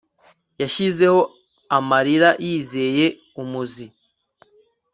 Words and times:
Yashizeho 0.61 1.19
amarira 1.77 2.29
yizeye 2.45 3.05
umuzi 3.41 3.85